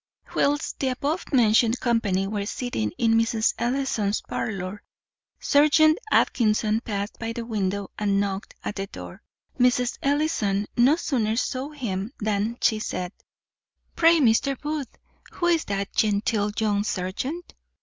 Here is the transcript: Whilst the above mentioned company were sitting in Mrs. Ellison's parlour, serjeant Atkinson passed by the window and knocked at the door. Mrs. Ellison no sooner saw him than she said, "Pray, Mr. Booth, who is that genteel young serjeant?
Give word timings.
Whilst 0.35 0.79
the 0.79 0.87
above 0.87 1.31
mentioned 1.31 1.79
company 1.79 2.25
were 2.25 2.47
sitting 2.47 2.89
in 2.97 3.13
Mrs. 3.13 3.53
Ellison's 3.59 4.19
parlour, 4.21 4.81
serjeant 5.39 5.99
Atkinson 6.11 6.81
passed 6.81 7.19
by 7.19 7.33
the 7.33 7.45
window 7.45 7.91
and 7.99 8.19
knocked 8.19 8.55
at 8.65 8.77
the 8.77 8.87
door. 8.87 9.21
Mrs. 9.59 9.99
Ellison 10.01 10.65
no 10.75 10.95
sooner 10.95 11.35
saw 11.35 11.69
him 11.69 12.13
than 12.19 12.57
she 12.63 12.79
said, 12.79 13.11
"Pray, 13.95 14.17
Mr. 14.17 14.59
Booth, 14.59 14.89
who 15.33 15.45
is 15.45 15.65
that 15.65 15.93
genteel 15.95 16.51
young 16.57 16.83
serjeant? 16.83 17.53